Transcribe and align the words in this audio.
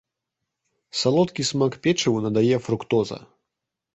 Салодкі 1.01 1.41
смак 1.51 1.77
печыву 1.83 2.23
надае 2.25 2.57
фруктоза. 2.69 3.19